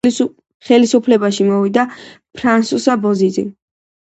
ხელისუფლებაში 0.69 1.45
მოვიდა 1.49 1.85
ფრანსუა 2.39 2.99
ბოზიზე. 3.07 3.49